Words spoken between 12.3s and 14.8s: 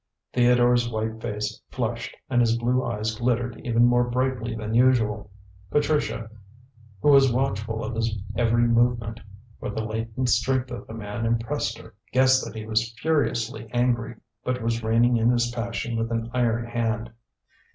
that he was furiously angry, but